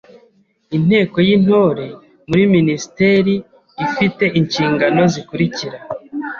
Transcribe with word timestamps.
Inteko 0.77 1.17
y’Intore 1.27 1.87
muri 2.29 2.43
Minisiteri 2.55 3.33
ifi 3.85 4.05
te 4.17 4.25
inshingano 4.39 5.01
zikurikira: 5.13 5.77